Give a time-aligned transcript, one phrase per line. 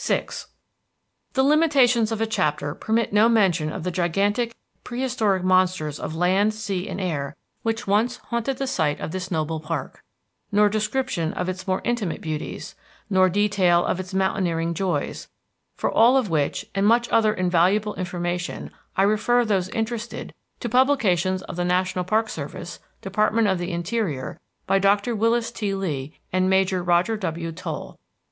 [0.00, 0.28] VI
[1.32, 6.54] The limitations of a chapter permit no mention of the gigantic prehistoric monsters of land,
[6.54, 10.00] sea, and air which once haunted the site of this noble park,
[10.52, 12.76] nor description of its more intimate beauties,
[13.10, 15.28] nor detail of its mountaineering joys;
[15.74, 21.42] for all of which and much other invaluable information I refer those interested to publications
[21.42, 25.74] of the National Park Service, Department of the Interior, by Doctor Willis T.
[25.74, 27.50] Lee and Major Roger W.
[27.50, 27.98] Toll.